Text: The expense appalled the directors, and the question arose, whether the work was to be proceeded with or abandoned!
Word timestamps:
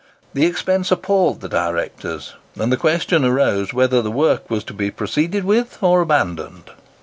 The 0.33 0.47
expense 0.47 0.89
appalled 0.91 1.41
the 1.41 1.47
directors, 1.47 2.33
and 2.55 2.71
the 2.71 2.75
question 2.77 3.23
arose, 3.23 3.71
whether 3.71 4.01
the 4.01 4.09
work 4.09 4.49
was 4.49 4.63
to 4.63 4.73
be 4.73 4.89
proceeded 4.89 5.43
with 5.43 5.77
or 5.79 6.01
abandoned! 6.01 6.71